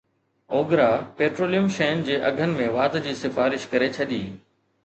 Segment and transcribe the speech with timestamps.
[0.53, 0.87] OGRA
[1.19, 4.23] petroleum شين جي اگهن ۾ واڌ جي سفارش ڪري ڇڏي